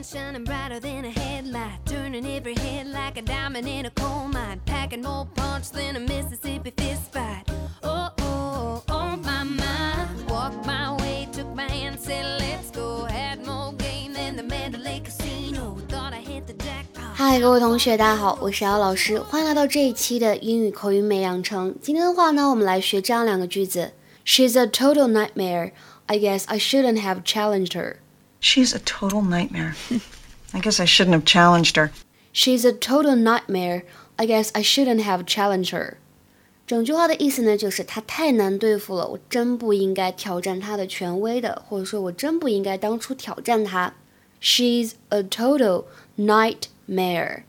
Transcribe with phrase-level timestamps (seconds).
[0.00, 4.28] sun shining brighter than a headlight, turning every head like a diamond in a coal
[4.28, 7.44] mine, packing more punch than a Mississippi fist fight.
[7.82, 10.28] Oh, oh, oh, my mind.
[10.28, 13.04] Walked my way, took my hand, said, let's go.
[13.04, 15.76] Had more game than the Mandalay Casino.
[15.88, 17.14] Thought I hit the jackpot.
[17.14, 21.74] 嗨，各位同学，大家好，我是姚老师，欢迎来到这一期的英语口语美养成。
[21.80, 23.92] 今天的话呢，我们来学这样两个句子：
[24.24, 25.72] She's a total nightmare.
[26.06, 27.96] I guess I shouldn't have challenged her.
[28.40, 29.74] She's a total nightmare.
[30.52, 31.90] I guess I shouldn't have challenged her.
[32.32, 33.82] She's a total nightmare.
[34.16, 35.96] I guess I shouldn't have challenged her.
[36.66, 43.94] 整句话的意思呢，就是她太难对付了，我真不应该挑战她的权威的，或者说我真不应该当初挑战她。
[44.40, 45.84] She's a total
[46.16, 47.42] nightmare.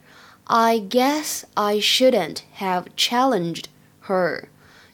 [0.45, 3.66] I guess I shouldn't have challenged
[4.07, 4.45] her.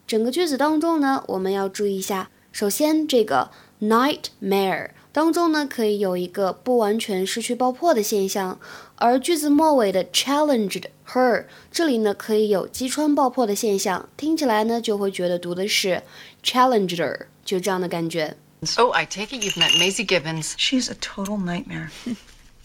[0.08, 3.52] 整个句子当中呢，我们要注意一下，首先这个
[3.82, 8.61] nightmare 当中呢可以有一个不完全失去爆破的现象。
[8.95, 16.05] 而句子末尾的 challenged her 这里呢可以有击穿爆破的现象，听起来呢就会觉得读的是
[16.45, 18.37] challenged her，就这样的感觉。
[18.77, 20.53] Oh, I take it you've met Maisy Gibbons.
[20.57, 21.89] She's a total nightmare.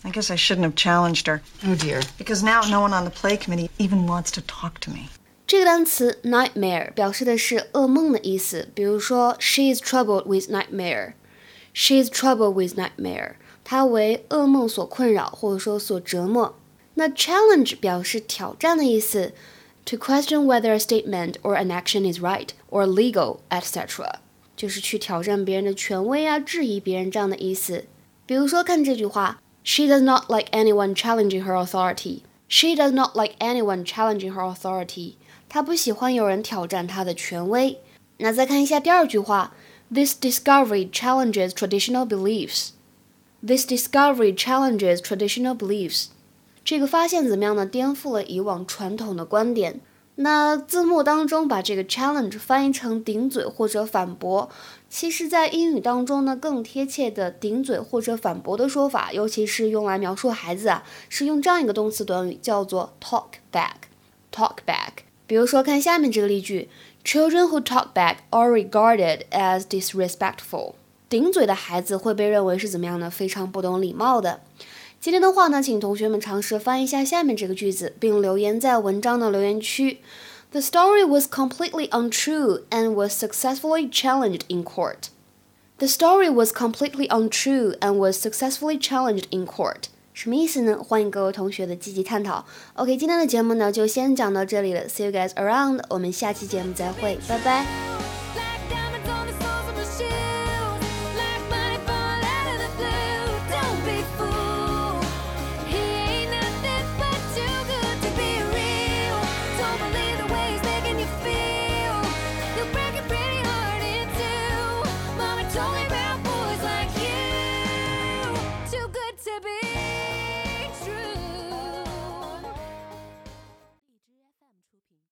[0.04, 1.42] I guess I shouldn't have challenged her.
[1.66, 2.04] Oh dear.
[2.20, 5.08] Because now no one on the play committee even wants to talk to me.
[5.48, 11.14] 这个单词 nightmare 表示的是噩梦的意思，比如说 she is troubled with nightmare，
[11.73, 16.57] She is troubled with nightmare，她为噩梦所困扰，或者说所折磨。
[16.95, 19.33] 那 challenge 表示挑战的意思，
[19.85, 24.17] to question whether a statement or an action is right or legal, etc.
[24.57, 27.85] 就是去挑战别人的权威啊，质疑别人这样的意思。
[28.27, 32.23] 比如说，看这句话，She does not like anyone challenging her authority.
[32.49, 35.15] She does not like anyone challenging her authority.
[35.49, 37.79] 她不喜欢有人挑战她的权威。
[38.17, 39.55] 那再看一下第二句话。
[39.94, 42.72] This discovery challenges traditional beliefs.
[43.46, 46.08] This discovery challenges traditional beliefs.
[46.66, 47.64] 这个发现怎么样呢？
[47.64, 49.82] 颠覆了以往传统的观点。
[50.16, 54.50] 那字幕当中把这个 challenge 翻译成顶嘴或者反驳，
[54.90, 63.76] 其实，在英语当中呢，更贴切的顶嘴或者反驳的说法，尤其是用来描述孩子啊，是用这样一个动词短语，叫做 talk back。
[64.32, 65.04] talk back。
[65.28, 66.70] 比如说，看下面这个例句。
[67.05, 70.75] Children who talk back are regarded as disrespectful。
[71.09, 73.11] 顶嘴的孩子会被认为是怎么样呢？
[73.11, 74.41] 非常不懂礼貌的。
[75.01, 80.01] 今天的话呢，请同学们尝试翻译一下下面这个句子，并留言在文章的留言区。
[80.51, 85.11] The story was completely untrue and was successfully challenged in court.
[85.79, 89.85] The story was completely untrue and was successfully challenged in court.
[90.14, 90.78] 什么意思呢？
[90.82, 92.46] 欢迎各位同学的积极探讨。
[92.76, 94.88] OK，今天的节目呢就先讲到这里了。
[94.88, 97.93] See you guys around，我们下期节目再会，拜拜。